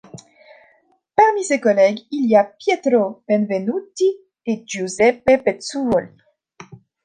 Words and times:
Parmi 1.15 1.43
ses 1.43 1.59
collègues, 1.61 1.99
il 2.09 2.27
y 2.27 2.35
a 2.35 2.43
Pietro 2.43 3.21
Benvenuti 3.29 4.11
et 4.47 4.63
Giuseppe 4.65 5.43
Bezzuoli. 5.45 6.07